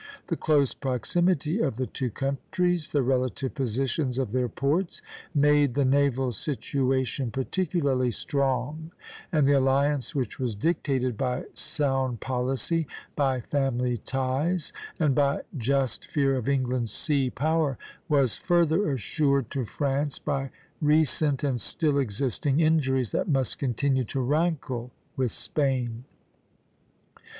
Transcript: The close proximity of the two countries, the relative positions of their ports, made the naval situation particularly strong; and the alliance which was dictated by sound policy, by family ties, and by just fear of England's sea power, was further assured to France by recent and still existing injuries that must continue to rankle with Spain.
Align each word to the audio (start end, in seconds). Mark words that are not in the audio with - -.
The 0.29 0.35
close 0.35 0.73
proximity 0.73 1.59
of 1.59 1.75
the 1.75 1.85
two 1.85 2.09
countries, 2.09 2.89
the 2.89 3.03
relative 3.03 3.53
positions 3.53 4.17
of 4.17 4.31
their 4.31 4.49
ports, 4.49 5.03
made 5.35 5.75
the 5.75 5.85
naval 5.85 6.31
situation 6.31 7.29
particularly 7.29 8.09
strong; 8.09 8.89
and 9.31 9.45
the 9.47 9.51
alliance 9.53 10.15
which 10.15 10.39
was 10.39 10.55
dictated 10.55 11.17
by 11.19 11.43
sound 11.53 12.19
policy, 12.19 12.87
by 13.15 13.41
family 13.41 13.97
ties, 13.99 14.73
and 14.99 15.13
by 15.13 15.41
just 15.55 16.07
fear 16.07 16.35
of 16.35 16.49
England's 16.49 16.91
sea 16.91 17.29
power, 17.29 17.77
was 18.09 18.35
further 18.35 18.91
assured 18.91 19.51
to 19.51 19.65
France 19.65 20.17
by 20.17 20.49
recent 20.81 21.43
and 21.43 21.61
still 21.61 21.99
existing 21.99 22.59
injuries 22.59 23.11
that 23.11 23.29
must 23.29 23.59
continue 23.59 24.05
to 24.05 24.19
rankle 24.19 24.89
with 25.15 25.31
Spain. 25.31 26.05